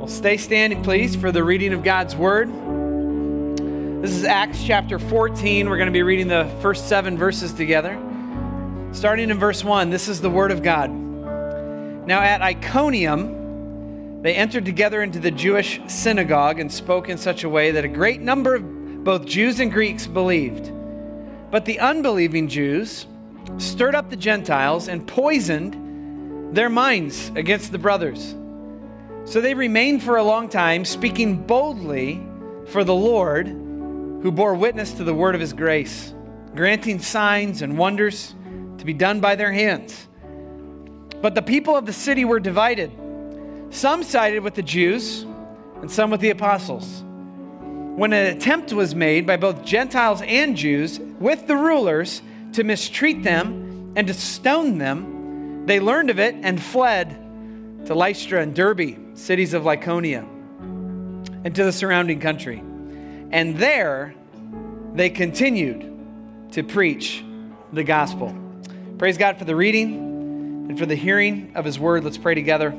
[0.00, 2.48] Well, stay standing, please, for the reading of God's Word.
[4.02, 5.68] This is Acts chapter 14.
[5.68, 8.00] We're going to be reading the first seven verses together.
[8.92, 10.90] Starting in verse 1, this is the Word of God.
[10.90, 17.48] Now at Iconium, they entered together into the Jewish synagogue and spoke in such a
[17.50, 20.72] way that a great number of both Jews and Greeks believed.
[21.50, 23.06] But the unbelieving Jews
[23.58, 28.34] stirred up the Gentiles and poisoned their minds against the brothers.
[29.30, 32.20] So they remained for a long time, speaking boldly
[32.66, 36.12] for the Lord, who bore witness to the word of his grace,
[36.56, 38.34] granting signs and wonders
[38.78, 40.08] to be done by their hands.
[41.22, 42.90] But the people of the city were divided.
[43.70, 45.22] Some sided with the Jews,
[45.80, 47.04] and some with the apostles.
[47.60, 52.20] When an attempt was made by both Gentiles and Jews with the rulers
[52.54, 57.29] to mistreat them and to stone them, they learned of it and fled
[57.86, 60.22] to Lystra and Derbe, cities of Lycaonia,
[61.44, 62.62] and to the surrounding country.
[63.30, 64.14] And there
[64.94, 67.24] they continued to preach
[67.72, 68.34] the gospel.
[68.98, 72.04] Praise God for the reading and for the hearing of his word.
[72.04, 72.74] Let's pray together.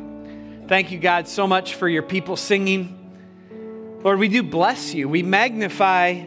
[0.68, 4.00] Thank you, God, so much for your people singing.
[4.04, 5.10] Lord, we do bless you.
[5.10, 6.26] We magnify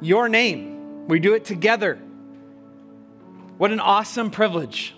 [0.00, 1.06] your name.
[1.08, 1.96] We do it together.
[3.58, 4.94] What an awesome privilege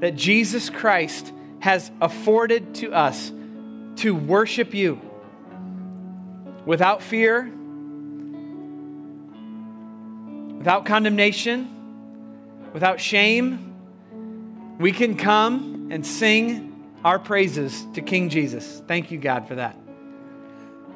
[0.00, 1.32] that Jesus Christ
[1.64, 3.32] has afforded to us
[3.96, 5.00] to worship you
[6.66, 7.50] without fear,
[10.58, 11.66] without condemnation,
[12.74, 13.74] without shame.
[14.78, 18.82] We can come and sing our praises to King Jesus.
[18.86, 19.74] Thank you, God, for that.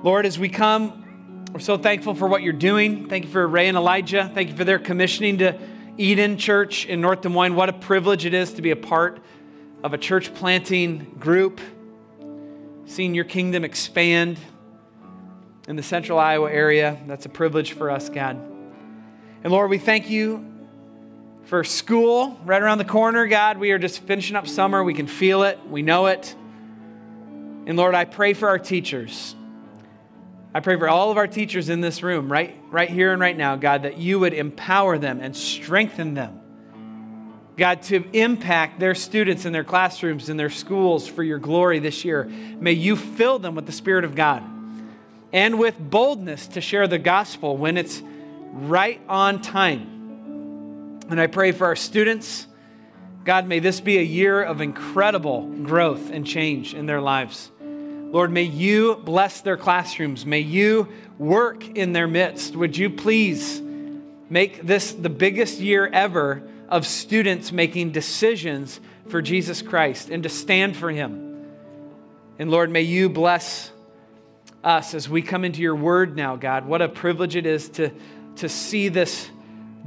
[0.03, 3.09] Lord, as we come, we're so thankful for what you're doing.
[3.09, 4.31] Thank you for Ray and Elijah.
[4.35, 5.59] Thank you for their commissioning to
[5.97, 7.55] Eden Church in North Des Moines.
[7.55, 9.21] What a privilege it is to be a part
[9.83, 11.61] of a church planting group,
[12.87, 14.39] seeing your kingdom expand
[15.69, 16.99] in the central Iowa area.
[17.07, 18.37] That's a privilege for us, God.
[19.45, 20.45] And Lord, we thank you
[21.45, 23.59] for school right around the corner, God.
[23.59, 24.83] We are just finishing up summer.
[24.83, 26.35] We can feel it, we know it.
[27.67, 29.35] And Lord, I pray for our teachers.
[30.55, 33.37] I pray for all of our teachers in this room, right, right here and right
[33.37, 36.41] now, God, that you would empower them and strengthen them
[37.59, 42.05] God, to impact their students in their classrooms, in their schools for your glory this
[42.05, 42.25] year.
[42.25, 44.45] May you fill them with the Spirit of God
[45.33, 48.01] and with boldness to share the gospel when it's
[48.53, 51.01] right on time.
[51.11, 52.47] And I pray for our students.
[53.25, 57.51] God, may this be a year of incredible growth and change in their lives.
[57.61, 60.25] Lord, may you bless their classrooms.
[60.25, 60.89] May you
[61.19, 62.57] work in their midst.
[62.57, 63.61] Would you please
[64.31, 66.43] make this the biggest year ever?
[66.69, 71.47] Of students making decisions for Jesus Christ and to stand for Him.
[72.39, 73.73] And Lord, may you bless
[74.63, 76.67] us as we come into your word now, God.
[76.67, 77.91] What a privilege it is to,
[78.37, 79.29] to see this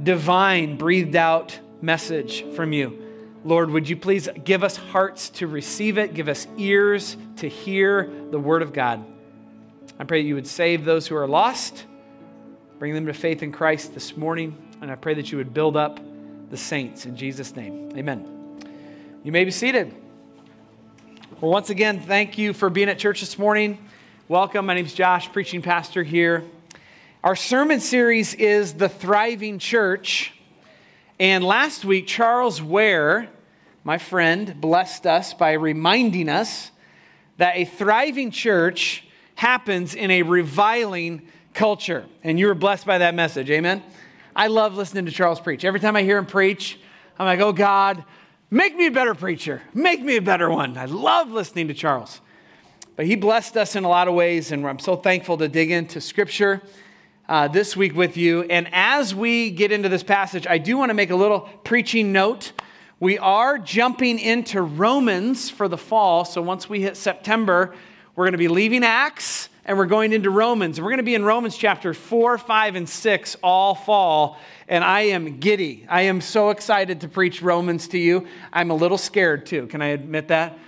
[0.02, 2.98] divine, breathed out message from you.
[3.44, 8.10] Lord, would you please give us hearts to receive it, give us ears to hear
[8.30, 9.04] the word of God.
[9.98, 11.84] I pray that you would save those who are lost,
[12.78, 15.76] bring them to faith in Christ this morning, and I pray that you would build
[15.76, 16.00] up
[16.52, 17.06] the saints.
[17.06, 18.60] In Jesus' name, amen.
[19.24, 19.94] You may be seated.
[21.40, 23.78] Well, once again, thank you for being at church this morning.
[24.28, 24.66] Welcome.
[24.66, 26.44] My name is Josh, preaching pastor here.
[27.24, 30.34] Our sermon series is The Thriving Church.
[31.18, 33.30] And last week, Charles Ware,
[33.82, 36.70] my friend, blessed us by reminding us
[37.38, 39.04] that a thriving church
[39.36, 41.22] happens in a reviling
[41.54, 42.04] culture.
[42.22, 43.48] And you were blessed by that message.
[43.50, 43.82] Amen.
[44.34, 45.64] I love listening to Charles preach.
[45.64, 46.78] Every time I hear him preach,
[47.18, 48.02] I'm like, oh God,
[48.50, 49.60] make me a better preacher.
[49.74, 50.78] Make me a better one.
[50.78, 52.20] I love listening to Charles.
[52.96, 55.70] But he blessed us in a lot of ways, and I'm so thankful to dig
[55.70, 56.62] into Scripture
[57.28, 58.42] uh, this week with you.
[58.44, 62.10] And as we get into this passage, I do want to make a little preaching
[62.12, 62.52] note.
[63.00, 66.24] We are jumping into Romans for the fall.
[66.24, 67.74] So once we hit September,
[68.16, 70.80] we're going to be leaving Acts and we're going into Romans.
[70.80, 74.38] We're going to be in Romans chapter 4, 5, and 6 all fall.
[74.66, 75.86] And I am giddy.
[75.88, 78.26] I am so excited to preach Romans to you.
[78.52, 79.68] I'm a little scared too.
[79.68, 80.58] Can I admit that?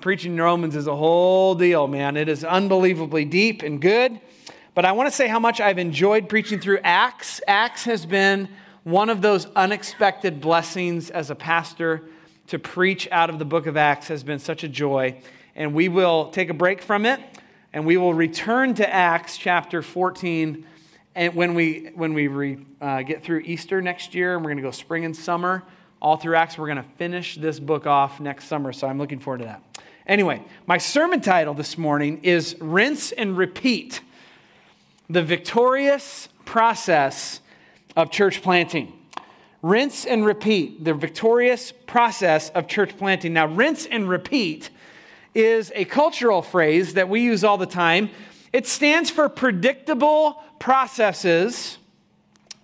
[0.00, 2.16] Preaching Romans is a whole deal, man.
[2.16, 4.18] It is unbelievably deep and good.
[4.74, 7.42] But I want to say how much I've enjoyed preaching through Acts.
[7.46, 8.48] Acts has been
[8.84, 12.04] one of those unexpected blessings as a pastor
[12.46, 15.20] to preach out of the book of Acts has been such a joy.
[15.54, 17.20] And we will take a break from it
[17.72, 20.64] and we will return to Acts chapter 14
[21.14, 24.58] and when we, when we re, uh, get through Easter next year, and we're going
[24.58, 25.64] to go spring and summer
[26.00, 28.72] all through Acts, we're going to finish this book off next summer.
[28.72, 29.82] So I'm looking forward to that.
[30.06, 34.00] Anyway, my sermon title this morning is Rinse and Repeat
[35.10, 37.40] The Victorious Process
[37.96, 38.92] of Church Planting.
[39.60, 43.32] Rinse and repeat, the victorious process of church planting.
[43.32, 44.70] Now, rinse and repeat
[45.38, 48.10] is a cultural phrase that we use all the time.
[48.52, 51.78] It stands for predictable processes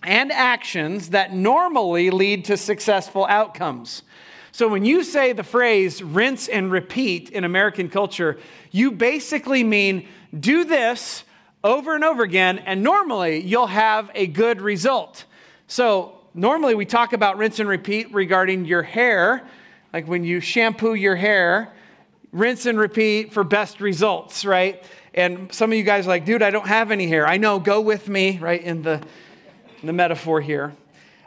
[0.03, 4.03] and actions that normally lead to successful outcomes.
[4.50, 8.38] So when you say the phrase rinse and repeat in American culture,
[8.71, 11.25] you basically mean do this
[11.62, 15.25] over and over again, and normally you'll have a good result.
[15.67, 19.47] So normally we talk about rinse and repeat regarding your hair,
[19.93, 21.74] like when you shampoo your hair,
[22.35, 24.85] rinse and repeat for best results, right?
[25.15, 27.27] And some of you guys are like, dude, I don't have any hair.
[27.27, 29.01] I know, go with me, right, in the,
[29.81, 30.75] in the metaphor here.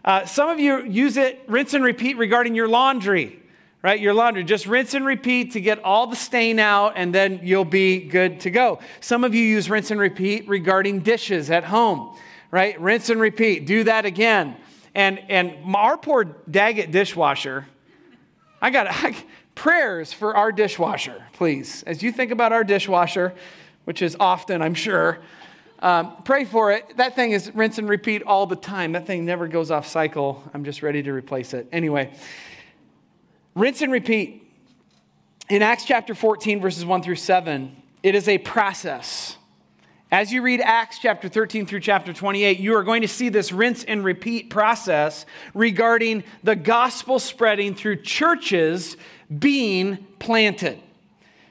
[0.03, 3.39] Uh, some of you use it, rinse and repeat regarding your laundry,
[3.81, 3.99] right?
[3.99, 4.43] Your laundry.
[4.43, 8.41] Just rinse and repeat to get all the stain out, and then you'll be good
[8.41, 8.79] to go.
[8.99, 12.17] Some of you use rinse and repeat regarding dishes at home,
[12.51, 12.79] right?
[12.81, 13.65] Rinse and repeat.
[13.65, 14.57] Do that again.
[14.93, 17.65] And, and our poor Daggett dishwasher,
[18.61, 19.15] I got I,
[19.57, 21.83] prayers for our dishwasher, please.
[21.87, 23.33] As you think about our dishwasher,
[23.85, 25.17] which is often, I'm sure,
[25.79, 26.95] um, pray for it.
[26.97, 28.91] That thing is rinse and repeat all the time.
[28.91, 30.43] That thing never goes off cycle.
[30.53, 31.67] I'm just ready to replace it.
[31.71, 32.13] Anyway,
[33.55, 34.43] rinse and repeat.
[35.49, 39.37] In Acts chapter 14, verses 1 through 7, it is a process.
[40.11, 43.51] As you read Acts chapter 13 through chapter 28, you are going to see this
[43.51, 48.95] rinse and repeat process regarding the gospel spreading through churches
[49.39, 50.79] being planted.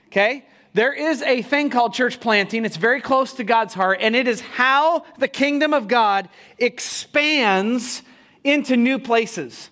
[0.09, 0.45] Okay?
[0.75, 2.65] There is a thing called church planting.
[2.65, 6.29] It's very close to God's heart, and it is how the kingdom of God
[6.59, 8.03] expands
[8.45, 9.71] into new places.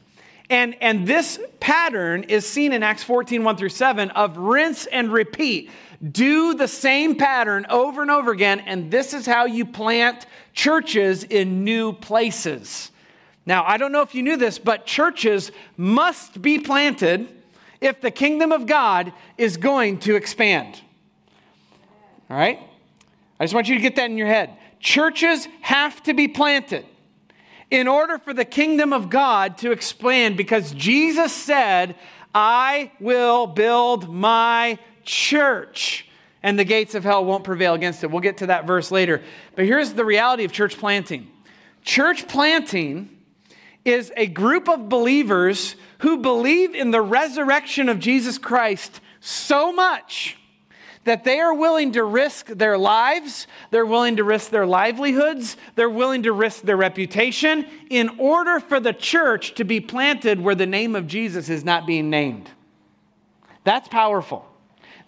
[0.48, 5.12] And, and this pattern is seen in Acts 14, 1 through 7 of rinse and
[5.12, 5.70] repeat.
[6.02, 11.24] Do the same pattern over and over again, and this is how you plant churches
[11.24, 12.90] in new places.
[13.46, 17.28] Now, I don't know if you knew this, but churches must be planted
[17.84, 20.80] if the kingdom of God is going to expand.
[22.30, 22.58] All right?
[23.38, 24.56] I just want you to get that in your head.
[24.80, 26.86] Churches have to be planted
[27.70, 31.96] in order for the kingdom of God to expand because Jesus said,
[32.34, 36.08] I will build my church
[36.42, 38.10] and the gates of hell won't prevail against it.
[38.10, 39.22] We'll get to that verse later.
[39.56, 41.30] But here's the reality of church planting
[41.82, 43.10] church planting
[43.84, 50.36] is a group of believers who believe in the resurrection of Jesus Christ so much
[51.04, 55.90] that they are willing to risk their lives, they're willing to risk their livelihoods, they're
[55.90, 60.66] willing to risk their reputation in order for the church to be planted where the
[60.66, 62.50] name of Jesus is not being named.
[63.64, 64.46] That's powerful.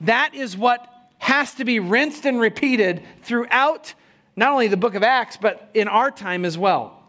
[0.03, 0.87] That is what
[1.19, 3.95] has to be rinsed and repeated throughout
[4.37, 7.03] not only the book of Acts, but in our time as well.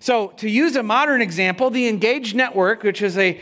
[0.00, 3.40] So, to use a modern example, the Engage Network, which is a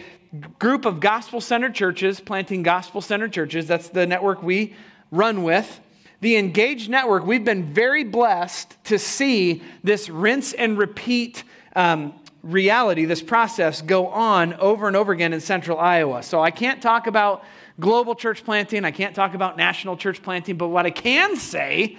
[0.58, 3.66] group of gospel centered churches, planting gospel centered churches.
[3.66, 4.74] That's the network we
[5.10, 5.80] run with.
[6.20, 11.44] The Engage Network, we've been very blessed to see this rinse and repeat
[11.76, 16.22] um, reality, this process go on over and over again in central Iowa.
[16.22, 17.44] So I can't talk about
[17.80, 21.98] global church planting, I can't talk about national church planting, but what I can say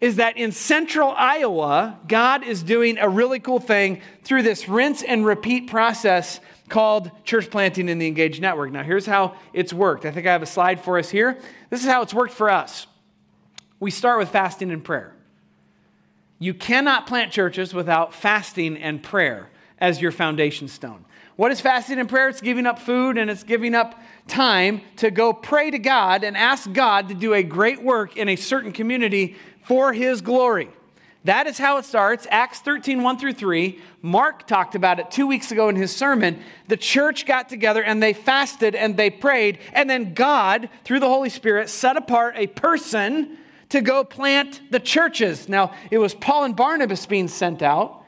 [0.00, 5.02] is that in central Iowa, God is doing a really cool thing through this rinse
[5.02, 8.72] and repeat process called Church Planting in the Engaged Network.
[8.72, 10.06] Now, here's how it's worked.
[10.06, 11.38] I think I have a slide for us here.
[11.68, 12.86] This is how it's worked for us.
[13.78, 15.14] We start with fasting and prayer.
[16.38, 21.04] You cannot plant churches without fasting and prayer as your foundation stone.
[21.36, 22.28] What is fasting and prayer?
[22.28, 26.36] It's giving up food and it's giving up time to go pray to God and
[26.36, 30.70] ask God to do a great work in a certain community for His glory.
[31.24, 32.26] That is how it starts.
[32.30, 33.78] Acts 13, 1 through 3.
[34.00, 36.42] Mark talked about it two weeks ago in his sermon.
[36.68, 39.58] The church got together and they fasted and they prayed.
[39.74, 43.36] And then God, through the Holy Spirit, set apart a person
[43.68, 45.46] to go plant the churches.
[45.46, 47.98] Now, it was Paul and Barnabas being sent out.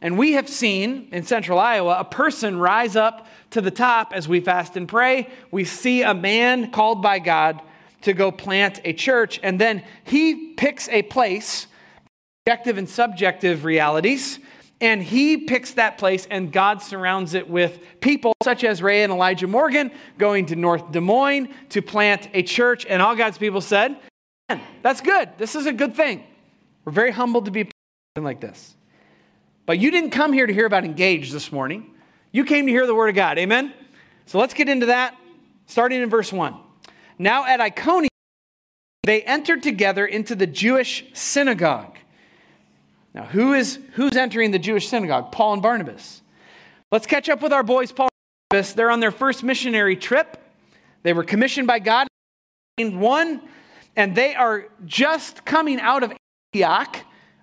[0.00, 4.26] And we have seen in central Iowa a person rise up to the top as
[4.26, 5.28] we fast and pray.
[5.50, 7.60] We see a man called by God
[8.04, 9.40] to go plant a church.
[9.42, 11.66] And then he picks a place
[12.46, 14.38] objective and subjective realities.
[14.80, 19.10] And he picks that place, and God surrounds it with people such as Ray and
[19.10, 22.84] Elijah Morgan going to North Des Moines to plant a church.
[22.84, 23.96] And all God's people said,
[24.82, 25.30] That's good.
[25.38, 26.24] This is a good thing.
[26.84, 27.70] We're very humbled to be
[28.16, 28.76] like this.
[29.64, 31.94] But you didn't come here to hear about engage this morning.
[32.30, 33.38] You came to hear the word of God.
[33.38, 33.72] Amen?
[34.26, 35.16] So let's get into that,
[35.66, 36.54] starting in verse 1.
[37.18, 38.08] Now at Iconium,
[39.04, 41.96] they entered together into the Jewish synagogue.
[43.14, 45.30] Now, who is who's entering the Jewish synagogue?
[45.30, 46.22] Paul and Barnabas.
[46.90, 48.72] Let's catch up with our boys, Paul and Barnabas.
[48.72, 50.36] They're on their first missionary trip.
[51.02, 52.08] They were commissioned by God,
[52.76, 53.42] in one,
[53.94, 56.12] and they are just coming out of
[56.52, 56.96] Antioch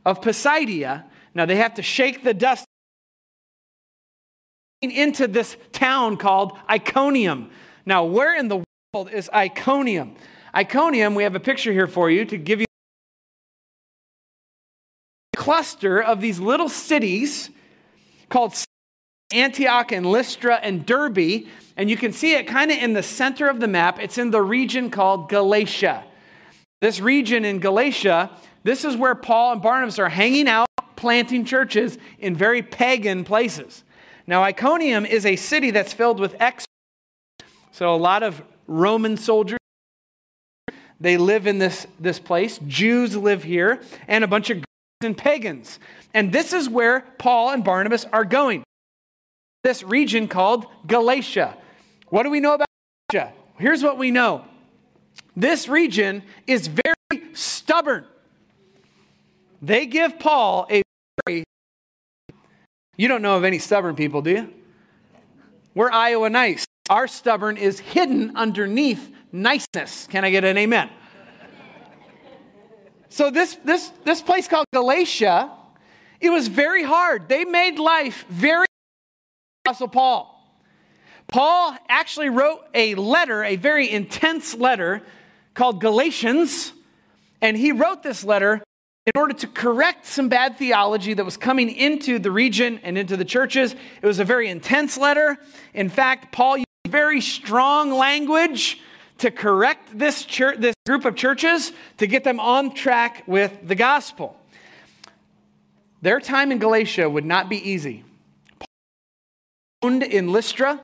[0.06, 1.06] of Pisidia.
[1.34, 2.66] Now they have to shake the dust
[4.82, 7.52] into this town called Iconium.
[7.86, 8.64] Now, where in the
[8.94, 10.18] world is Iconium?
[10.54, 12.66] Iconium, we have a picture here for you to give you
[15.34, 17.52] a cluster of these little cities
[18.28, 18.54] called
[19.34, 21.48] Antioch and Lystra and Derbe.
[21.78, 23.98] And you can see it kind of in the center of the map.
[23.98, 26.04] It's in the region called Galatia.
[26.82, 28.30] This region in Galatia,
[28.66, 30.68] this is where Paul and Barnabas are hanging out,
[30.98, 33.86] planting churches in very pagan places.
[34.28, 36.66] Now, Iconium is a city that's filled with ex.
[37.72, 39.58] So, a lot of Roman soldiers
[41.02, 42.60] they live in this, this place.
[42.68, 44.68] Jews live here, and a bunch of Greeks
[45.02, 45.80] and pagans.
[46.14, 48.64] And this is where Paul and Barnabas are going.
[49.64, 51.58] This region called Galatia.
[52.10, 52.68] What do we know about
[53.12, 53.34] Galatia?
[53.58, 54.46] Here's what we know
[55.36, 58.06] this region is very stubborn.
[59.62, 60.84] They give Paul a
[61.26, 61.44] very.
[62.96, 64.54] You don't know of any stubborn people, do you?
[65.74, 66.66] We're Iowa nice.
[66.90, 70.08] Our stubborn is hidden underneath niceness.
[70.08, 70.90] Can I get an amen?
[73.10, 75.52] so this this this place called Galatia,
[76.20, 77.30] it was very hard.
[77.30, 78.66] They made life very
[79.66, 80.28] Apostle Paul.
[81.28, 85.02] Paul actually wrote a letter, a very intense letter
[85.54, 86.74] called Galatians,
[87.42, 88.64] and he wrote this letter
[89.06, 93.16] in order to correct some bad theology that was coming into the region and into
[93.16, 93.76] the churches.
[94.02, 95.38] It was a very intense letter.
[95.74, 96.58] In fact, Paul
[96.92, 98.80] very strong language
[99.20, 103.76] to correct this, church, this group of churches to get them on track with the
[103.76, 104.38] gospel.
[106.02, 108.04] Their time in Galatia would not be easy.
[109.82, 110.84] Paul in Lystra,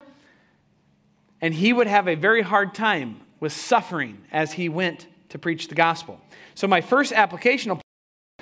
[1.42, 5.68] and he would have a very hard time with suffering as he went to preach
[5.68, 6.20] the gospel.
[6.56, 7.82] So, my first application of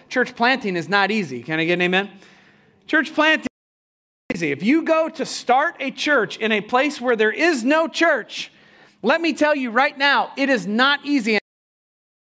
[0.08, 1.44] church planting is not easy.
[1.44, 2.10] Can I get an amen?
[2.88, 3.48] Church planting
[4.36, 4.52] easy.
[4.52, 8.52] If you go to start a church in a place where there is no church,
[9.02, 11.36] let me tell you right now, it is not easy.
[11.36, 11.42] And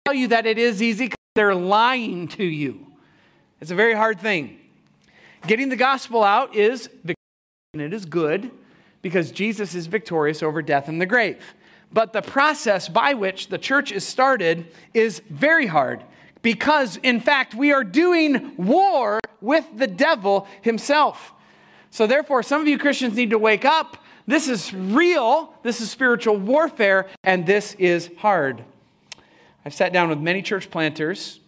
[0.06, 2.86] I tell you that it is easy because they're lying to you.
[3.62, 4.60] It's a very hard thing.
[5.48, 6.90] Getting the gospel out is
[7.74, 8.52] and it is good
[9.02, 11.42] because Jesus is victorious over death and the grave.
[11.94, 16.04] But the process by which the church is started is very hard
[16.42, 21.34] because, in fact, we are doing war with the devil himself.
[21.92, 25.90] So, therefore, some of you Christians need to wake up this is real, this is
[25.90, 28.64] spiritual warfare, and this is hard.
[29.66, 31.40] I've sat down with many church planters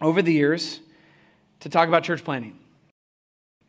[0.00, 0.80] over the years
[1.60, 2.58] to talk about church planting.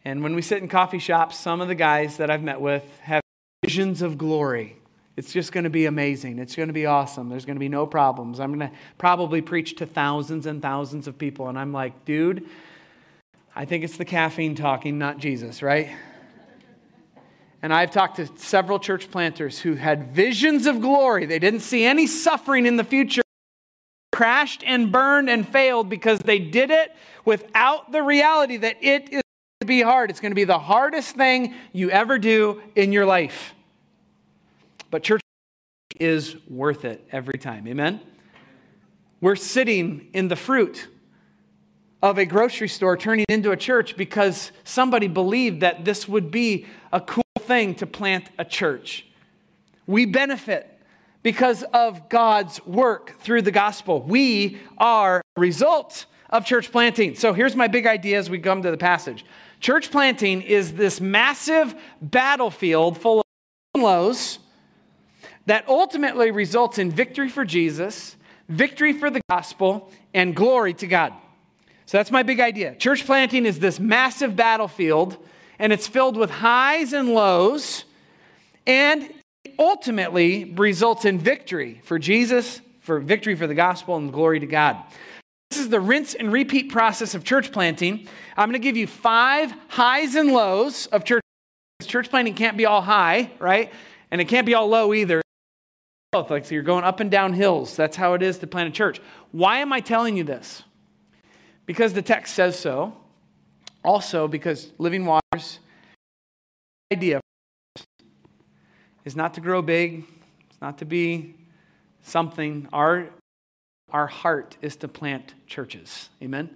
[0.06, 2.84] And when we sit in coffee shops, some of the guys that I've met with
[3.02, 3.22] have
[3.64, 4.78] visions of glory.
[5.16, 6.38] It's just going to be amazing.
[6.38, 7.30] It's going to be awesome.
[7.30, 8.40] There's going to be no problems.
[8.40, 11.50] I'm going to probably preach to thousands and thousands of people.
[11.50, 12.46] And I'm like, dude,
[13.58, 15.90] I think it's the caffeine talking, not Jesus, right?
[17.64, 21.26] And I've talked to several church planters who had visions of glory.
[21.26, 23.24] They didn't see any suffering in the future,
[24.12, 26.96] crashed and burned and failed because they did it
[27.26, 30.12] without the reality that it is going to be hard.
[30.12, 33.56] It's going to be the hardest thing you ever do in your life.
[34.92, 35.22] But church
[36.00, 37.68] is worth it every time.
[37.68, 38.02] Amen?
[39.20, 40.88] We're sitting in the fruit
[42.02, 46.66] of a grocery store turning into a church because somebody believed that this would be
[46.94, 49.06] a cool thing to plant a church.
[49.88, 50.72] We benefit
[51.24, 54.02] because of God's work through the gospel.
[54.02, 57.16] We are a result of church planting.
[57.16, 59.26] So here's my big idea as we come to the passage.
[59.60, 64.40] Church planting is this massive battlefield full of lows
[65.48, 68.18] that ultimately results in victory for Jesus,
[68.50, 71.14] victory for the gospel, and glory to God.
[71.88, 72.76] So that's my big idea.
[72.76, 75.18] Church planting is this massive battlefield
[75.58, 77.84] and it's filled with highs and lows,
[78.66, 79.12] and
[79.58, 84.78] ultimately results in victory for Jesus, for victory for the gospel, and glory to God.
[85.50, 88.08] This is the rinse and repeat process of church planting.
[88.36, 91.24] I'm going to give you five highs and lows of church.
[91.82, 93.72] Church planting can't be all high, right?
[94.12, 95.22] And it can't be all low either.
[96.14, 97.76] Like so you're going up and down hills.
[97.76, 99.00] That's how it is to plant a church.
[99.32, 100.64] Why am I telling you this?
[101.68, 102.94] Because the text says so.
[103.84, 105.60] Also, because living waters
[106.92, 107.22] idea
[109.06, 110.06] is not to grow big,
[110.50, 111.36] it's not to be
[112.02, 112.68] something.
[112.74, 113.10] Our,
[113.92, 116.10] our heart is to plant churches.
[116.24, 116.50] Amen?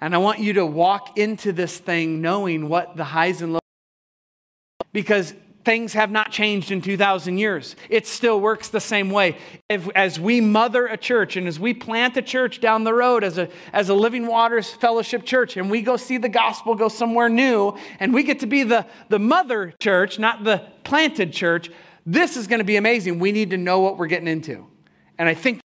[0.00, 3.60] And I want you to walk into this thing knowing what the highs and lows
[4.92, 5.34] because
[5.66, 7.74] things have not changed in 2,000 years.
[7.90, 9.36] It still works the same way.
[9.68, 13.24] If, as we mother a church and as we plant a church down the road
[13.24, 16.86] as a, as a Living Waters Fellowship church and we go see the gospel go
[16.86, 21.68] somewhere new and we get to be the, the mother church, not the planted church,
[22.06, 23.18] this is going to be amazing.
[23.18, 24.64] We need to know what we're getting into.
[25.18, 25.58] And I think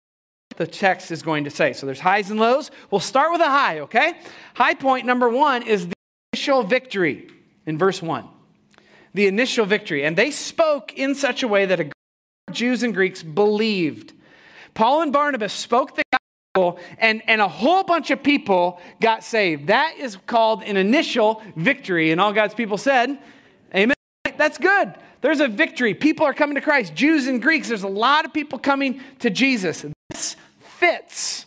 [0.56, 1.74] the text is going to say.
[1.74, 2.72] So there's highs and lows.
[2.90, 4.14] We'll start with a high, okay?
[4.54, 5.94] High point number one is the
[6.32, 7.30] initial victory
[7.66, 8.30] in verse one
[9.14, 10.04] the initial victory.
[10.06, 11.92] And they spoke in such a way that a
[12.52, 14.14] Jews and Greeks believed.
[14.74, 19.68] Paul and Barnabas spoke the gospel, and, and a whole bunch of people got saved.
[19.68, 22.12] That is called an initial victory.
[22.12, 23.20] And all God's people said,
[23.76, 23.96] Amen.
[24.38, 24.96] That's good.
[25.22, 25.94] There's a victory.
[25.94, 26.96] People are coming to Christ.
[26.96, 29.86] Jews and Greeks, there's a lot of people coming to Jesus.
[30.10, 31.46] This fits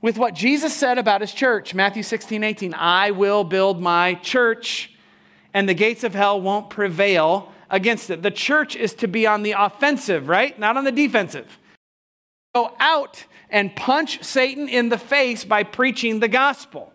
[0.00, 1.74] with what Jesus said about his church.
[1.74, 2.74] Matthew 16, 18.
[2.74, 4.91] I will build my church
[5.54, 8.22] and the gates of hell won't prevail against it.
[8.22, 10.58] The church is to be on the offensive, right?
[10.58, 11.58] Not on the defensive.
[12.54, 16.92] Go out and punch Satan in the face by preaching the gospel.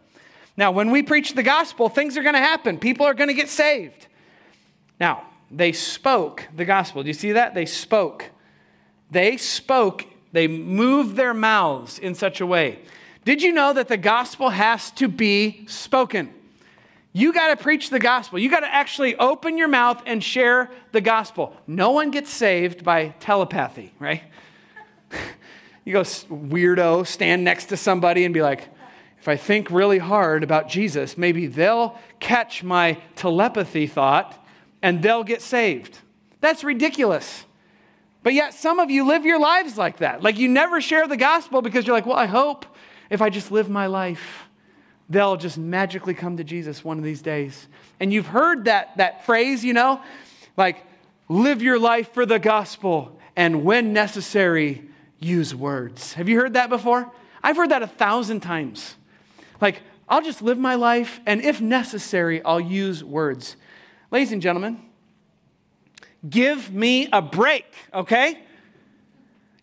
[0.55, 2.79] Now, when we preach the gospel, things are going to happen.
[2.79, 4.07] People are going to get saved.
[4.99, 7.03] Now, they spoke the gospel.
[7.03, 7.53] Do you see that?
[7.53, 8.25] They spoke.
[9.11, 10.05] They spoke.
[10.31, 12.79] They moved their mouths in such a way.
[13.23, 16.33] Did you know that the gospel has to be spoken?
[17.17, 18.37] You got to preach the gospel.
[18.37, 21.57] You got to actually open your mouth and share the gospel.
[21.65, 24.21] No one gets saved by telepathy, right?
[25.83, 28.69] you go, weirdo, stand next to somebody and be like,
[29.19, 34.37] if I think really hard about Jesus, maybe they'll catch my telepathy thought
[34.83, 35.97] and they'll get saved.
[36.39, 37.45] That's ridiculous.
[38.21, 40.21] But yet, some of you live your lives like that.
[40.21, 42.67] Like you never share the gospel because you're like, well, I hope
[43.09, 44.46] if I just live my life
[45.09, 47.67] they'll just magically come to Jesus one of these days.
[47.99, 50.01] And you've heard that, that phrase, you know,
[50.55, 50.83] like,
[51.29, 54.83] live your life for the gospel, and when necessary,
[55.19, 56.13] use words.
[56.13, 57.11] Have you heard that before?
[57.43, 58.95] I've heard that a thousand times.
[59.61, 63.55] Like, I'll just live my life, and if necessary, I'll use words.
[64.09, 64.81] Ladies and gentlemen,
[66.27, 68.39] give me a break, okay?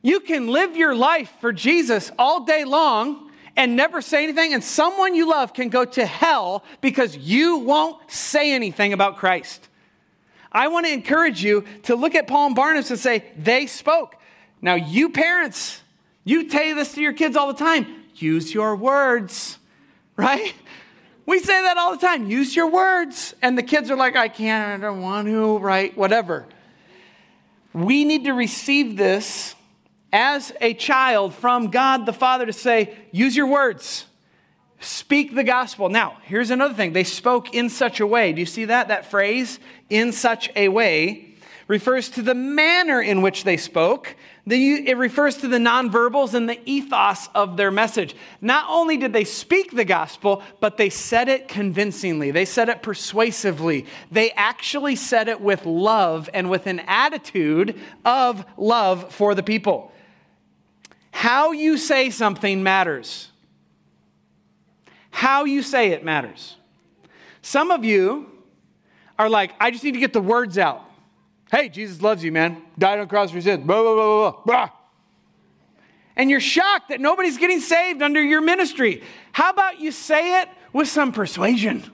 [0.02, 3.23] You can live your life for Jesus all day long
[3.56, 8.10] and never say anything, and someone you love can go to hell because you won't
[8.10, 9.68] say anything about Christ.
[10.50, 14.16] I want to encourage you to look at Paul and Barnabas and say, they spoke.
[14.62, 15.82] Now, you parents,
[16.24, 17.86] you tell this to your kids all the time
[18.16, 19.58] use your words,
[20.16, 20.54] right?
[21.26, 23.34] We say that all the time use your words.
[23.42, 25.96] And the kids are like, I can't, I don't want to, right?
[25.96, 26.46] Whatever.
[27.72, 29.54] We need to receive this
[30.14, 34.06] as a child from God the Father to say, use your words,
[34.78, 35.88] speak the gospel.
[35.88, 38.32] Now, here's another thing they spoke in such a way.
[38.32, 38.88] Do you see that?
[38.88, 39.58] That phrase,
[39.90, 41.34] in such a way,
[41.66, 44.14] refers to the manner in which they spoke.
[44.46, 48.14] It refers to the nonverbals and the ethos of their message.
[48.40, 52.30] Not only did they speak the gospel, but they said it convincingly.
[52.30, 53.86] They said it persuasively.
[54.12, 59.90] They actually said it with love and with an attitude of love for the people.
[61.14, 63.30] How you say something matters.
[65.12, 66.56] How you say it matters.
[67.40, 68.26] Some of you
[69.16, 70.82] are like, I just need to get the words out.
[71.52, 72.60] Hey, Jesus loves you, man.
[72.76, 73.64] Died on the cross for sins.
[73.64, 74.70] Blah, blah, blah, blah, blah.
[76.16, 79.04] And you're shocked that nobody's getting saved under your ministry.
[79.30, 81.84] How about you say it with some persuasion?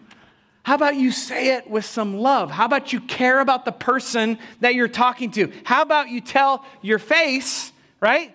[0.63, 2.51] How about you say it with some love?
[2.51, 5.53] How about you care about the person that you're talking to?
[5.65, 8.35] How about you tell your face, right?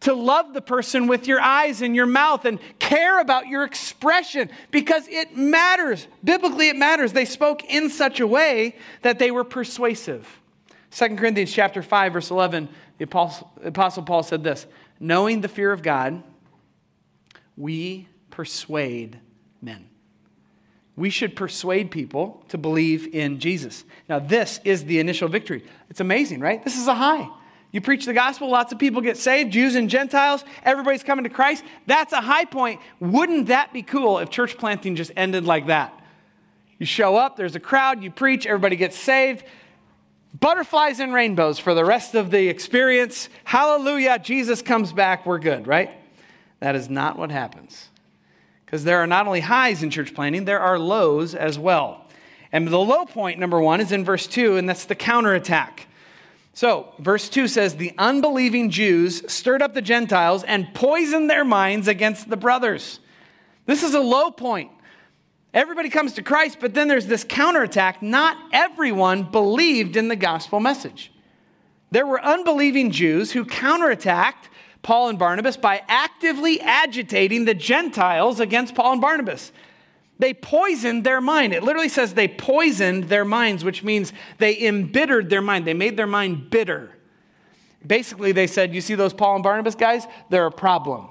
[0.00, 4.50] To love the person with your eyes and your mouth and care about your expression
[4.70, 6.06] because it matters.
[6.22, 7.12] Biblically, it matters.
[7.12, 10.40] They spoke in such a way that they were persuasive.
[10.90, 14.66] 2 Corinthians chapter 5, verse 11, the Apostle, Apostle Paul said this
[15.00, 16.22] Knowing the fear of God,
[17.56, 19.18] we persuade
[19.60, 19.88] men.
[20.94, 23.84] We should persuade people to believe in Jesus.
[24.08, 25.64] Now, this is the initial victory.
[25.90, 26.62] It's amazing, right?
[26.64, 27.28] This is a high.
[27.72, 31.30] You preach the gospel, lots of people get saved, Jews and Gentiles, everybody's coming to
[31.30, 31.64] Christ.
[31.86, 32.80] That's a high point.
[33.00, 35.92] Wouldn't that be cool if church planting just ended like that?
[36.78, 39.44] You show up, there's a crowd, you preach, everybody gets saved.
[40.38, 43.28] Butterflies and rainbows for the rest of the experience.
[43.44, 45.90] Hallelujah, Jesus comes back, we're good, right?
[46.60, 47.88] That is not what happens.
[48.64, 52.04] Because there are not only highs in church planting, there are lows as well.
[52.52, 55.85] And the low point, number one, is in verse two, and that's the counterattack.
[56.56, 61.86] So, verse 2 says, The unbelieving Jews stirred up the Gentiles and poisoned their minds
[61.86, 62.98] against the brothers.
[63.66, 64.70] This is a low point.
[65.52, 68.00] Everybody comes to Christ, but then there's this counterattack.
[68.00, 71.12] Not everyone believed in the gospel message.
[71.90, 74.48] There were unbelieving Jews who counterattacked
[74.80, 79.52] Paul and Barnabas by actively agitating the Gentiles against Paul and Barnabas.
[80.18, 81.52] They poisoned their mind.
[81.52, 85.66] It literally says they poisoned their minds, which means they embittered their mind.
[85.66, 86.90] They made their mind bitter.
[87.86, 90.06] Basically, they said, You see those Paul and Barnabas guys?
[90.30, 91.08] They're a problem.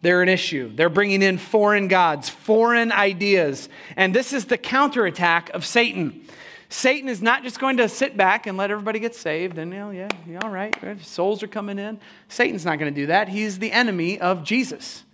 [0.00, 0.74] They're an issue.
[0.74, 3.68] They're bringing in foreign gods, foreign ideas.
[3.96, 6.24] And this is the counterattack of Satan.
[6.68, 9.78] Satan is not just going to sit back and let everybody get saved and, you
[9.78, 11.98] know, yeah, yeah all right, souls are coming in.
[12.28, 13.28] Satan's not going to do that.
[13.28, 15.04] He's the enemy of Jesus.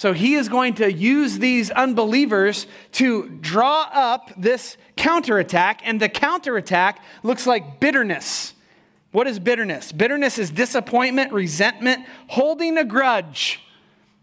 [0.00, 6.08] So he is going to use these unbelievers to draw up this counterattack, and the
[6.08, 8.54] counterattack looks like bitterness.
[9.12, 9.92] What is bitterness?
[9.92, 13.60] Bitterness is disappointment, resentment, holding a grudge.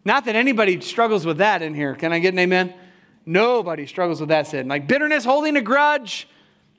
[0.03, 1.93] Not that anybody struggles with that in here.
[1.93, 2.73] Can I get an amen?
[3.27, 4.67] Nobody struggles with that sin.
[4.67, 6.27] Like bitterness, holding a grudge,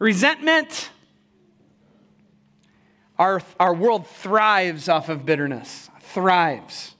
[0.00, 0.90] resentment.
[3.16, 6.96] Our, our world thrives off of bitterness, thrives.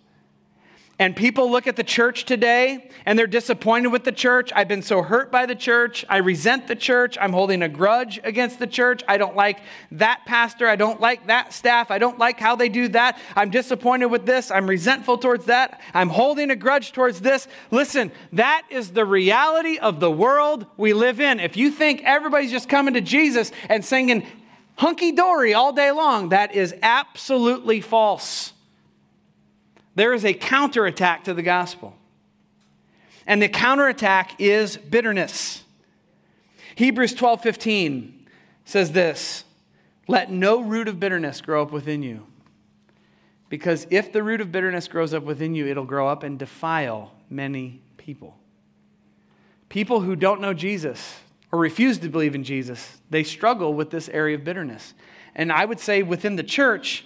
[1.01, 4.51] And people look at the church today and they're disappointed with the church.
[4.53, 6.05] I've been so hurt by the church.
[6.09, 7.17] I resent the church.
[7.21, 9.05] I'm holding a grudge against the church.
[9.07, 9.61] I don't like
[9.93, 10.67] that pastor.
[10.67, 11.93] I don't like that staff.
[11.93, 13.17] I don't like how they do that.
[13.37, 14.51] I'm disappointed with this.
[14.51, 15.81] I'm resentful towards that.
[15.95, 17.47] I'm holding a grudge towards this.
[17.71, 21.39] Listen, that is the reality of the world we live in.
[21.39, 24.27] If you think everybody's just coming to Jesus and singing
[24.75, 28.53] hunky dory all day long, that is absolutely false.
[29.99, 31.93] There is a counterattack to the gospel.
[33.27, 35.65] And the counterattack is bitterness.
[36.77, 38.27] Hebrews 12 15
[38.65, 39.43] says this
[40.07, 42.25] Let no root of bitterness grow up within you.
[43.49, 47.11] Because if the root of bitterness grows up within you, it'll grow up and defile
[47.29, 48.37] many people.
[49.69, 51.19] People who don't know Jesus
[51.51, 54.95] or refuse to believe in Jesus, they struggle with this area of bitterness.
[55.35, 57.05] And I would say within the church,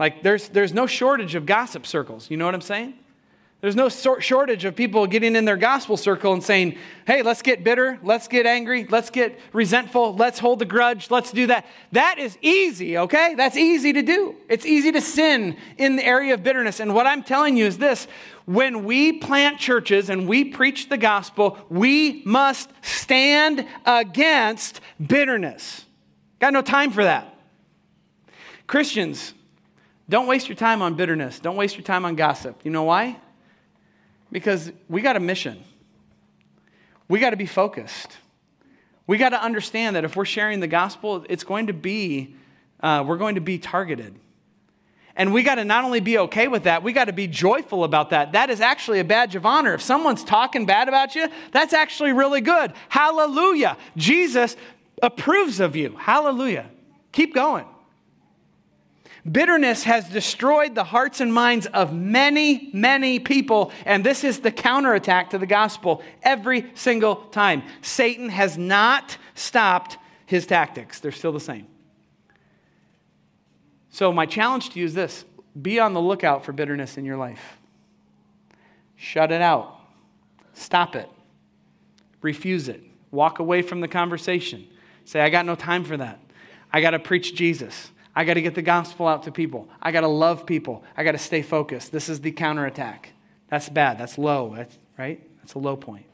[0.00, 2.30] like, there's, there's no shortage of gossip circles.
[2.30, 2.94] You know what I'm saying?
[3.60, 7.62] There's no shortage of people getting in their gospel circle and saying, hey, let's get
[7.62, 11.66] bitter, let's get angry, let's get resentful, let's hold the grudge, let's do that.
[11.92, 13.34] That is easy, okay?
[13.34, 14.36] That's easy to do.
[14.48, 16.80] It's easy to sin in the area of bitterness.
[16.80, 18.08] And what I'm telling you is this
[18.46, 25.84] when we plant churches and we preach the gospel, we must stand against bitterness.
[26.38, 27.36] Got no time for that.
[28.66, 29.34] Christians,
[30.10, 31.38] don't waste your time on bitterness.
[31.38, 32.60] Don't waste your time on gossip.
[32.64, 33.16] You know why?
[34.32, 35.62] Because we got a mission.
[37.08, 38.18] We got to be focused.
[39.06, 42.34] We got to understand that if we're sharing the gospel, it's going to be,
[42.80, 44.16] uh, we're going to be targeted.
[45.14, 47.84] And we got to not only be okay with that, we got to be joyful
[47.84, 48.32] about that.
[48.32, 49.74] That is actually a badge of honor.
[49.74, 52.72] If someone's talking bad about you, that's actually really good.
[52.88, 53.76] Hallelujah.
[53.96, 54.56] Jesus
[55.02, 55.94] approves of you.
[55.96, 56.68] Hallelujah.
[57.12, 57.66] Keep going.
[59.30, 64.50] Bitterness has destroyed the hearts and minds of many, many people, and this is the
[64.50, 67.62] counterattack to the gospel every single time.
[67.82, 71.66] Satan has not stopped his tactics, they're still the same.
[73.90, 75.24] So, my challenge to you is this
[75.60, 77.58] be on the lookout for bitterness in your life.
[78.96, 79.80] Shut it out,
[80.54, 81.08] stop it,
[82.22, 84.66] refuse it, walk away from the conversation.
[85.04, 86.20] Say, I got no time for that.
[86.72, 87.90] I got to preach Jesus.
[88.14, 89.68] I got to get the gospel out to people.
[89.80, 90.84] I got to love people.
[90.96, 91.92] I got to stay focused.
[91.92, 93.12] This is the counterattack.
[93.48, 93.98] That's bad.
[93.98, 95.20] That's low, That's, right?
[95.38, 96.06] That's a low point.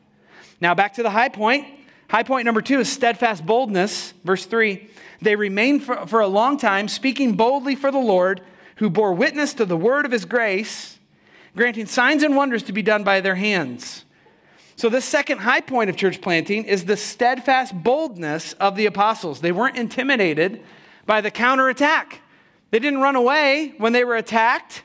[0.60, 1.66] Now, back to the high point.
[2.08, 4.14] High point number two is steadfast boldness.
[4.24, 4.88] Verse three
[5.20, 8.42] they remained for, for a long time, speaking boldly for the Lord,
[8.76, 10.98] who bore witness to the word of his grace,
[11.56, 14.04] granting signs and wonders to be done by their hands.
[14.76, 19.40] So, this second high point of church planting is the steadfast boldness of the apostles.
[19.40, 20.62] They weren't intimidated
[21.06, 22.20] by the counterattack.
[22.70, 24.82] They didn't run away when they were attacked,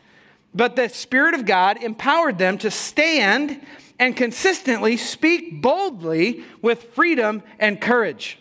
[0.54, 3.60] but the Spirit of God empowered them to stand
[4.00, 8.38] and consistently speak boldly with freedom and courage.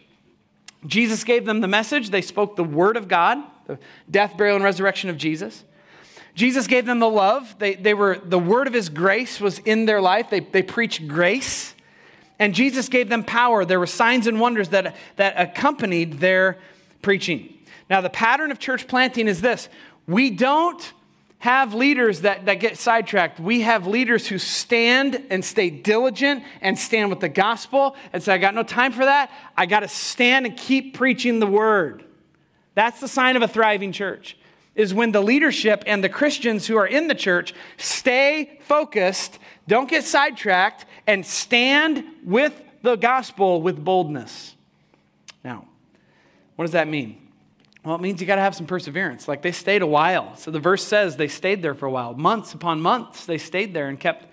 [0.87, 2.11] Jesus gave them the message.
[2.11, 3.79] They spoke the word of God, the
[4.11, 5.65] death, burial, and resurrection of Jesus.
[6.35, 7.57] Jesus gave them the love.
[7.59, 10.31] They, they were, the word of his grace was in their life.
[10.31, 11.75] They, they preached grace.
[12.39, 13.67] And Jesus gave them power.
[13.67, 16.57] There were signs and wonders that, that accompanied their
[17.03, 17.59] preaching.
[17.91, 19.69] Now, the pattern of church planting is this
[20.07, 20.93] we don't
[21.41, 23.41] have leaders that, that get sidetracked.
[23.41, 28.35] We have leaders who stand and stay diligent and stand with the gospel and say,
[28.35, 29.31] I got no time for that.
[29.57, 32.05] I got to stand and keep preaching the word.
[32.75, 34.37] That's the sign of a thriving church.
[34.75, 39.89] Is when the leadership and the Christians who are in the church stay focused, don't
[39.91, 44.55] get sidetracked, and stand with the gospel with boldness.
[45.43, 45.67] Now,
[46.57, 47.20] what does that mean?
[47.85, 49.27] Well, it means you got to have some perseverance.
[49.27, 50.37] Like they stayed a while.
[50.37, 52.15] So the verse says they stayed there for a while.
[52.15, 54.27] Months upon months, they stayed there and kept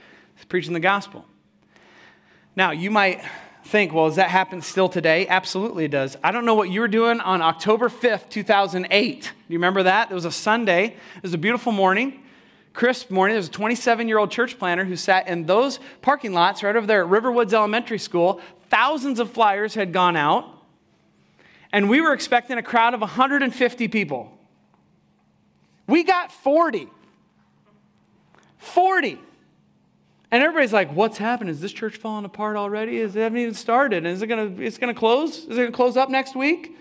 [0.49, 1.25] preaching the gospel.
[2.55, 3.21] Now, you might
[3.63, 5.27] think, well, does that happen still today?
[5.27, 6.17] Absolutely it does.
[6.23, 9.21] I don't know what you were doing on October 5th, 2008.
[9.21, 10.09] Do you remember that?
[10.11, 10.95] It was a Sunday.
[11.15, 12.23] It was a beautiful morning,
[12.73, 13.33] crisp morning.
[13.33, 16.75] There was a 27 year old church planter who sat in those parking lots right
[16.75, 18.41] over there at Riverwoods Elementary School.
[18.69, 20.56] Thousands of flyers had gone out,
[21.71, 24.31] and we were expecting a crowd of 150 people.
[25.87, 26.87] We got 40.
[28.57, 29.19] 40.
[30.29, 31.49] And everybody's like, what's happened?
[31.49, 32.97] Is this church falling apart already?
[32.97, 34.05] Is it haven't even started?
[34.05, 35.37] Is it gonna it's gonna close?
[35.37, 36.75] Is it gonna close up next week?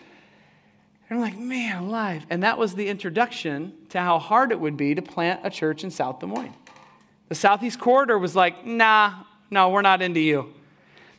[1.09, 2.27] And I'm like, man, alive.
[2.31, 5.85] And that was the introduction to how hard it would be to plant a church
[5.85, 6.55] in South Des Moines.
[7.29, 9.15] The Southeast Corridor was like, nah,
[9.51, 10.53] no, we're not into you.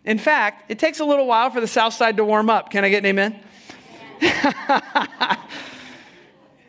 [0.03, 2.69] In fact, it takes a little while for the South Side to warm up.
[2.69, 3.39] Can I get an amen?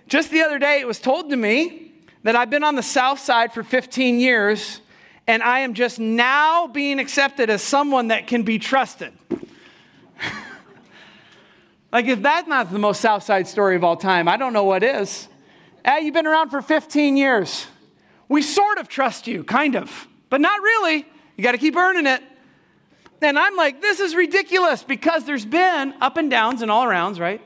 [0.09, 3.19] Just the other day, it was told to me that I've been on the South
[3.19, 4.81] Side for 15 years
[5.29, 9.13] and I am just now being accepted as someone that can be trusted.
[11.93, 14.83] like, if that's not the most Southside story of all time, I don't know what
[14.83, 15.29] is.
[15.85, 17.67] Hey, you've been around for 15 years.
[18.29, 21.05] We sort of trust you, kind of, but not really.
[21.37, 22.23] You got to keep earning it.
[23.21, 27.19] And I'm like, this is ridiculous because there's been up and downs and all arounds,
[27.19, 27.41] right?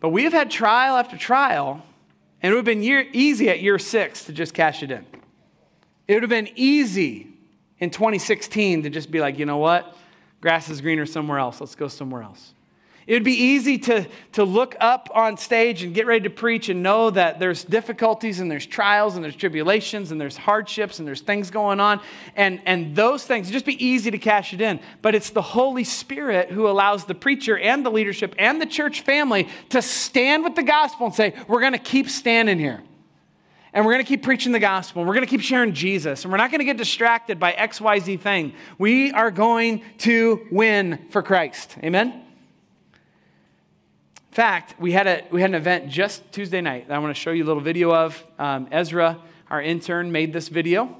[0.00, 1.82] But we have had trial after trial,
[2.40, 5.06] and it would have been year, easy at year six to just cash it in.
[6.08, 7.28] It would have been easy
[7.78, 9.96] in 2016 to just be like, you know what?
[10.40, 11.60] Grass is greener somewhere else.
[11.60, 12.52] Let's go somewhere else.
[13.06, 16.68] It would be easy to, to look up on stage and get ready to preach
[16.68, 21.08] and know that there's difficulties and there's trials and there's tribulations and there's hardships and
[21.08, 22.00] there's things going on.
[22.36, 24.78] And, and those things, just be easy to cash it in.
[25.02, 29.00] But it's the Holy Spirit who allows the preacher and the leadership and the church
[29.00, 32.82] family to stand with the gospel and say, we're going to keep standing here
[33.72, 36.24] and we're going to keep preaching the gospel, and we're going to keep sharing Jesus,
[36.24, 38.52] and we're not going to get distracted by XYZ thing.
[38.76, 41.76] We are going to win for Christ.
[41.82, 42.22] Amen?
[44.32, 47.14] In fact, we had, a, we had an event just Tuesday night that I want
[47.14, 48.24] to show you a little video of.
[48.38, 50.96] Um, Ezra, our intern, made this video.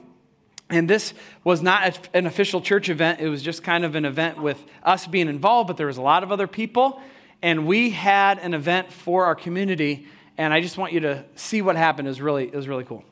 [0.68, 3.20] And this was not an official church event.
[3.20, 6.02] It was just kind of an event with us being involved, but there was a
[6.02, 7.00] lot of other people.
[7.40, 11.62] And we had an event for our community and I just want you to see
[11.62, 12.08] what happened.
[12.08, 13.02] It was really, it was really cool.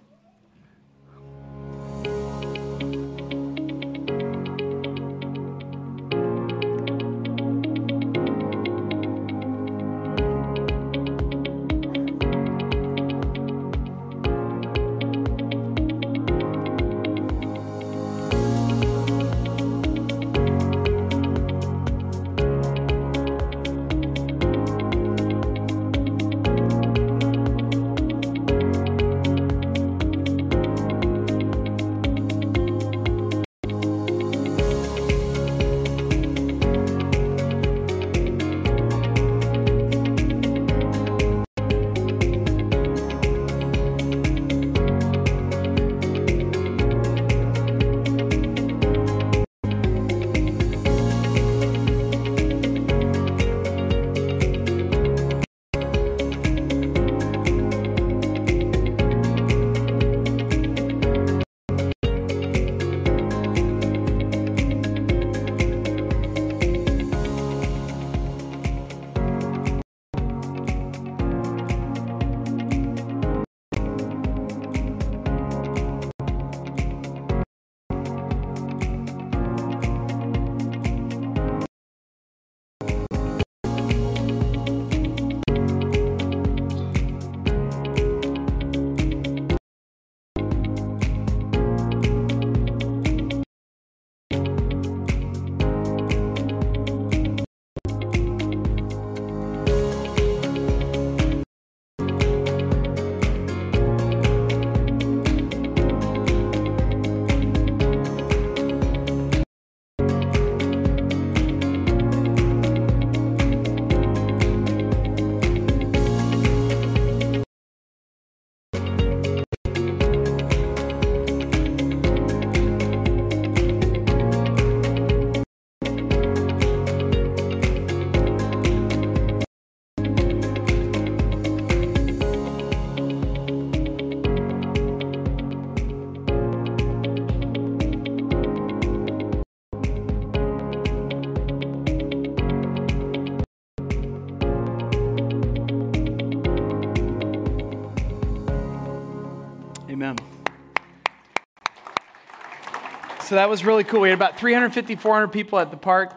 [153.31, 154.01] So that was really cool.
[154.01, 156.13] We had about 350, 400 people at the park.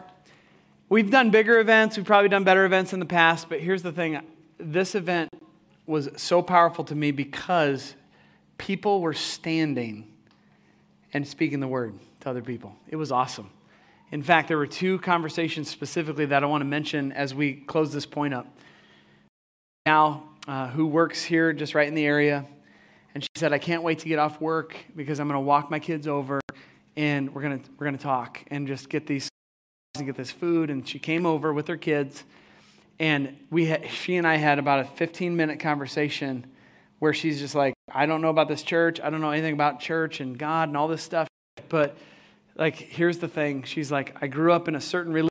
[0.88, 3.92] We've done bigger events, we've probably done better events in the past, but here's the
[3.92, 4.20] thing
[4.58, 5.30] this event
[5.86, 7.94] was so powerful to me because
[8.58, 10.12] people were standing
[11.12, 12.74] and speaking the word to other people.
[12.88, 13.48] It was awesome.
[14.10, 17.92] In fact, there were two conversations specifically that I want to mention as we close
[17.92, 18.48] this point up.
[19.86, 22.44] Now, uh, who works here just right in the area,
[23.14, 25.70] and she said, I can't wait to get off work because I'm going to walk
[25.70, 26.40] my kids over
[26.96, 29.28] and we're to, we're to talk and just get these
[29.96, 30.70] and get this food.
[30.70, 32.24] And she came over with her kids,
[32.98, 36.46] and we she and I had about a 15 minute conversation
[36.98, 39.00] where she's just like, I don't know about this church.
[39.00, 41.28] I don't know anything about church and God and all this stuff.
[41.68, 41.96] But
[42.56, 43.64] like, here's the thing.
[43.64, 45.30] She's like, I grew up in a certain religion.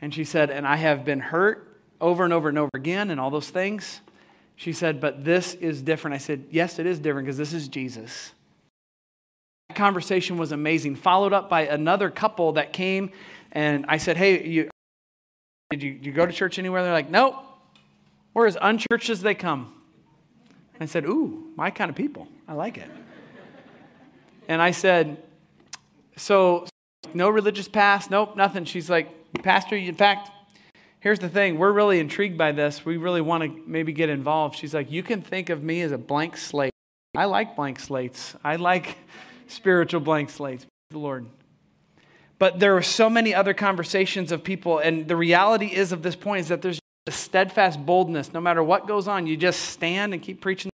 [0.00, 3.18] And she said, and I have been hurt over and over and over again and
[3.18, 4.00] all those things.
[4.54, 6.14] She said, but this is different.
[6.14, 8.32] I said, yes, it is different because this is Jesus.
[9.76, 10.96] Conversation was amazing.
[10.96, 13.10] Followed up by another couple that came
[13.52, 14.70] and I said, hey, you,
[15.70, 16.82] did you, you go to church anywhere?
[16.82, 17.36] They're like, nope.
[18.34, 19.72] We're as unchurched as they come.
[20.78, 22.28] I said, Ooh, my kind of people.
[22.46, 22.90] I like it.
[24.48, 25.16] And I said,
[26.16, 26.66] So,
[27.14, 28.10] no religious past?
[28.10, 28.64] Nope, nothing.
[28.64, 29.08] She's like,
[29.42, 30.30] Pastor, in fact,
[31.00, 31.58] here's the thing.
[31.58, 32.84] We're really intrigued by this.
[32.84, 34.56] We really want to maybe get involved.
[34.56, 36.72] She's like, You can think of me as a blank slate.
[37.16, 38.98] I like blank slates, I like
[39.46, 40.66] spiritual blank slates.
[40.90, 41.26] The Lord.
[42.38, 46.16] But there are so many other conversations of people, and the reality is of this
[46.16, 48.32] point is that there's a steadfast boldness.
[48.32, 50.70] No matter what goes on, you just stand and keep preaching.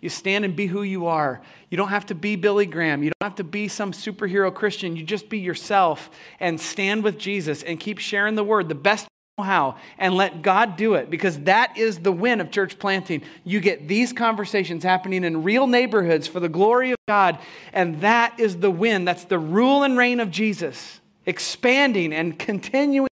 [0.00, 1.40] You stand and be who you are.
[1.70, 3.02] You don't have to be Billy Graham.
[3.02, 4.96] You don't have to be some superhero Christian.
[4.96, 9.06] You just be yourself and stand with Jesus and keep sharing the word the best
[9.42, 13.22] how and let God do it because that is the win of church planting.
[13.42, 17.38] You get these conversations happening in real neighborhoods for the glory of God,
[17.72, 19.04] and that is the win.
[19.04, 23.08] That's the rule and reign of Jesus, expanding and continuing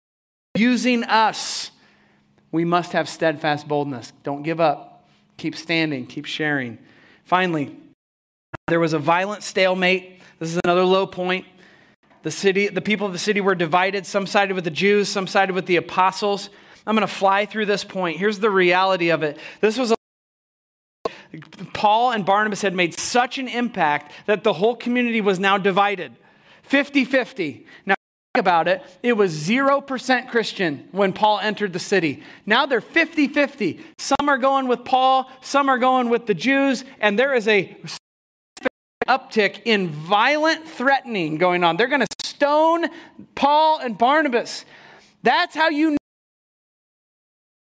[0.54, 1.70] using us
[2.52, 4.12] we must have steadfast boldness.
[4.22, 5.08] Don't give up.
[5.36, 6.78] Keep standing, keep sharing.
[7.24, 7.76] Finally,
[8.66, 10.20] there was a violent stalemate.
[10.38, 11.46] This is another low point.
[12.22, 14.06] The city, the people of the city were divided.
[14.06, 16.50] Some sided with the Jews, some sided with the apostles.
[16.86, 18.18] I'm going to fly through this point.
[18.18, 19.38] Here's the reality of it.
[19.60, 19.96] This was a
[21.72, 26.12] Paul and Barnabas had made such an impact that the whole community was now divided
[26.62, 27.66] 50 50.
[27.86, 27.94] Now,
[28.34, 32.22] about it, it was 0% Christian when Paul entered the city.
[32.46, 33.80] Now they're 50 50.
[33.98, 37.76] Some are going with Paul, some are going with the Jews, and there is a
[39.10, 41.76] uptick in violent threatening going on.
[41.76, 42.86] They're going to stone
[43.34, 44.64] Paul and Barnabas.
[45.22, 45.96] That's how you know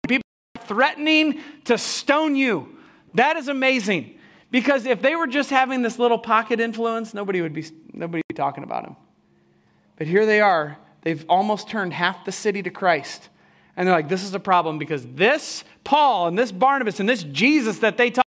[0.09, 0.24] people
[0.61, 2.77] threatening to stone you.
[3.14, 4.18] That is amazing.
[4.51, 8.29] Because if they were just having this little pocket influence, nobody would be, nobody would
[8.29, 8.96] be talking about them.
[9.96, 10.79] But here they are.
[11.03, 13.29] They've almost turned half the city to Christ.
[13.77, 17.22] And they're like, this is a problem because this Paul and this Barnabas and this
[17.22, 18.24] Jesus that they talk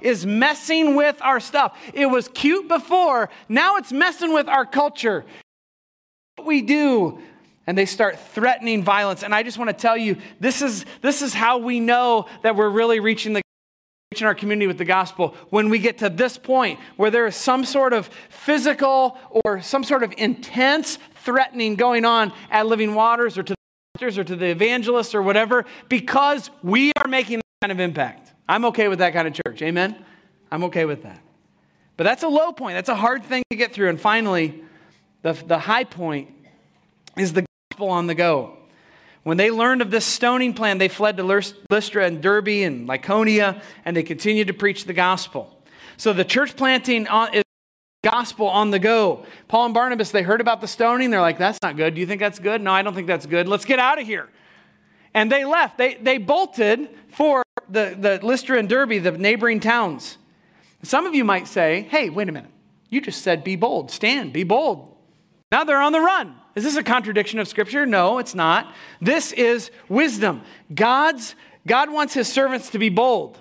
[0.00, 1.76] is messing with our stuff.
[1.92, 5.24] It was cute before, now it's messing with our culture.
[6.36, 7.20] What we do.
[7.66, 9.22] And they start threatening violence.
[9.22, 12.56] And I just want to tell you, this is, this is how we know that
[12.56, 13.42] we're really reaching the
[14.10, 17.36] reaching our community with the gospel when we get to this point where there is
[17.36, 23.36] some sort of physical or some sort of intense threatening going on at Living Waters
[23.36, 27.72] or to the or to the evangelists or whatever because we are making that kind
[27.72, 28.32] of impact.
[28.48, 29.60] I'm okay with that kind of church.
[29.62, 30.04] Amen?
[30.50, 31.20] I'm okay with that.
[31.96, 32.76] But that's a low point.
[32.76, 33.88] That's a hard thing to get through.
[33.88, 34.62] And finally,
[35.22, 36.30] the, the high point
[37.16, 38.56] is the gospel on the go.
[39.24, 41.22] When they learned of this stoning plan, they fled to
[41.70, 45.60] Lystra and Derbe and Lycaonia, and they continued to preach the gospel.
[45.96, 47.42] So the church planting is
[48.04, 49.26] gospel on the go.
[49.48, 51.10] Paul and Barnabas, they heard about the stoning.
[51.10, 51.94] They're like, that's not good.
[51.94, 52.62] Do you think that's good?
[52.62, 53.48] No, I don't think that's good.
[53.48, 54.28] Let's get out of here.
[55.14, 55.78] And they left.
[55.78, 60.18] They, they bolted for the, the Lystra and Derbe, the neighboring towns.
[60.82, 62.50] Some of you might say, hey, wait a minute.
[62.88, 63.90] You just said be bold.
[63.90, 64.94] Stand, be bold.
[65.50, 66.34] Now they're on the run.
[66.54, 67.86] Is this a contradiction of Scripture?
[67.86, 68.72] No, it's not.
[69.00, 70.42] This is wisdom.
[70.74, 71.34] God's,
[71.66, 73.38] God wants his servants to be bold.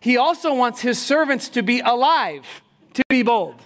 [0.00, 2.46] He also wants his servants to be alive,
[2.94, 3.62] to be bold.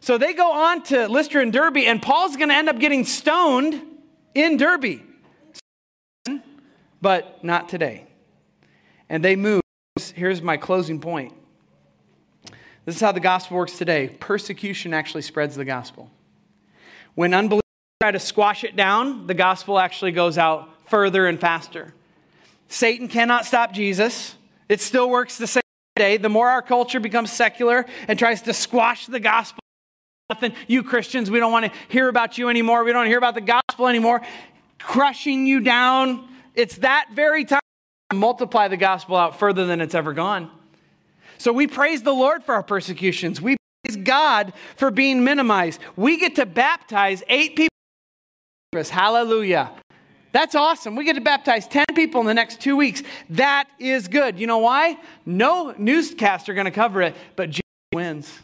[0.00, 3.04] So they go on to Lystra and Derbe, and Paul's going to end up getting
[3.04, 3.80] stoned
[4.34, 5.00] in Derbe.
[7.06, 8.04] But not today.
[9.08, 9.60] And they move.
[10.16, 11.34] Here's my closing point
[12.84, 16.10] this is how the gospel works today persecution actually spreads the gospel.
[17.14, 17.62] When unbelievers
[18.02, 21.94] try to squash it down, the gospel actually goes out further and faster.
[22.66, 24.34] Satan cannot stop Jesus,
[24.68, 25.62] it still works the same.
[25.94, 29.60] day, the more our culture becomes secular and tries to squash the gospel.
[30.28, 32.82] Nothing, you Christians, we don't want to hear about you anymore.
[32.82, 34.22] We don't hear about the gospel anymore,
[34.80, 36.30] crushing you down.
[36.56, 37.60] It's that very time
[38.10, 40.50] to multiply the gospel out further than it's ever gone.
[41.38, 43.40] So we praise the Lord for our persecutions.
[43.40, 45.80] We praise God for being minimized.
[45.94, 47.70] We get to baptize eight people.
[48.72, 49.70] Hallelujah.
[50.32, 50.96] That's awesome.
[50.96, 53.02] We get to baptize 10 people in the next two weeks.
[53.30, 54.38] That is good.
[54.38, 54.98] You know why?
[55.24, 57.62] No newscaster going to cover it, but Jesus
[57.94, 58.38] wins.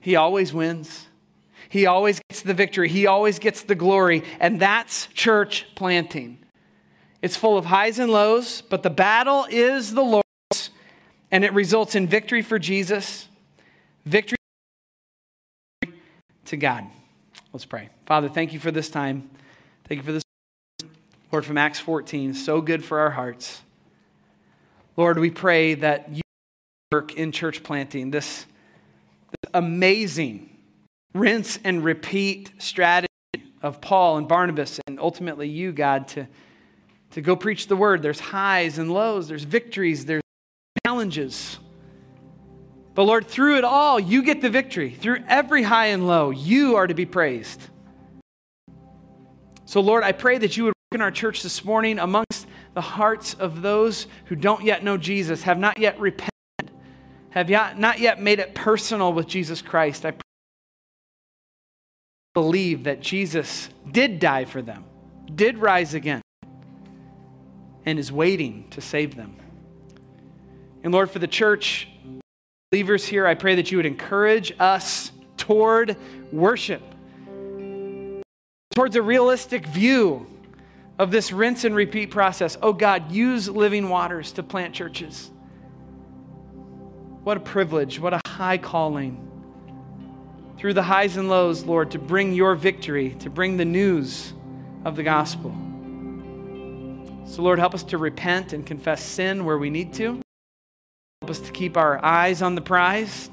[0.00, 1.06] He always wins.
[1.68, 2.88] He always gets the victory.
[2.88, 4.24] He always gets the glory.
[4.40, 6.38] And that's church planting.
[7.20, 10.70] It's full of highs and lows, but the battle is the Lord's,
[11.30, 13.28] and it results in victory for Jesus,
[14.06, 14.38] victory
[16.44, 16.84] to God.
[17.52, 17.88] Let's pray.
[18.06, 19.28] Father, thank you for this time.
[19.88, 20.22] Thank you for this,
[21.32, 22.34] Lord, from Acts 14.
[22.34, 23.62] So good for our hearts.
[24.96, 26.22] Lord, we pray that you
[26.92, 28.46] work in church planting, this,
[29.30, 30.56] this amazing
[31.14, 33.08] rinse and repeat strategy
[33.60, 36.28] of Paul and Barnabas, and ultimately you, God, to
[37.18, 38.00] to go preach the word.
[38.00, 40.22] There's highs and lows, there's victories, there's
[40.86, 41.58] challenges.
[42.94, 44.92] But Lord, through it all, you get the victory.
[44.92, 47.60] Through every high and low, you are to be praised.
[49.64, 52.80] So, Lord, I pray that you would work in our church this morning amongst the
[52.80, 56.30] hearts of those who don't yet know Jesus, have not yet repented,
[57.30, 60.06] have not yet made it personal with Jesus Christ.
[60.06, 60.12] I
[62.32, 64.84] believe that Jesus did die for them,
[65.34, 66.22] did rise again
[67.84, 69.36] and is waiting to save them.
[70.82, 71.88] And Lord, for the church,
[72.70, 75.96] believers here, I pray that you would encourage us toward
[76.32, 76.82] worship,
[78.74, 80.26] towards a realistic view
[80.98, 82.56] of this rinse and repeat process.
[82.60, 85.30] Oh God, use living waters to plant churches.
[87.22, 89.24] What a privilege, what a high calling.
[90.58, 94.32] Through the highs and lows, Lord, to bring your victory, to bring the news
[94.84, 95.54] of the gospel.
[97.28, 100.20] So, Lord, help us to repent and confess sin where we need to.
[101.20, 103.30] Help us to keep our eyes on the prize,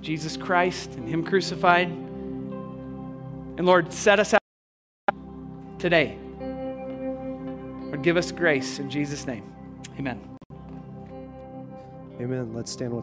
[0.00, 1.88] Jesus Christ and Him crucified.
[1.88, 4.40] And Lord, set us out
[5.78, 6.16] today.
[6.40, 9.44] Lord, give us grace in Jesus' name.
[9.98, 10.18] Amen.
[12.18, 12.54] Amen.
[12.54, 13.02] Let's stand once.